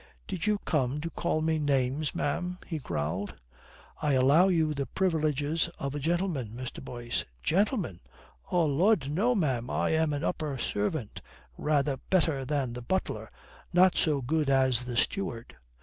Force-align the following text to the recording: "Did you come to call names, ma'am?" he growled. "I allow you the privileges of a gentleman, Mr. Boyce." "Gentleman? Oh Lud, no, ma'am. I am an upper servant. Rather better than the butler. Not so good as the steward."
"Did 0.25 0.47
you 0.47 0.57
come 0.65 0.99
to 1.01 1.11
call 1.11 1.43
names, 1.43 2.15
ma'am?" 2.15 2.57
he 2.65 2.79
growled. 2.79 3.39
"I 4.01 4.13
allow 4.13 4.47
you 4.47 4.73
the 4.73 4.87
privileges 4.87 5.67
of 5.77 5.93
a 5.93 5.99
gentleman, 5.99 6.53
Mr. 6.55 6.83
Boyce." 6.83 7.23
"Gentleman? 7.43 7.99
Oh 8.51 8.65
Lud, 8.65 9.11
no, 9.11 9.35
ma'am. 9.35 9.69
I 9.69 9.91
am 9.91 10.11
an 10.11 10.23
upper 10.23 10.57
servant. 10.57 11.21
Rather 11.55 11.97
better 12.09 12.43
than 12.45 12.73
the 12.73 12.81
butler. 12.81 13.29
Not 13.73 13.95
so 13.95 14.23
good 14.23 14.49
as 14.49 14.85
the 14.85 14.97
steward." 14.97 15.55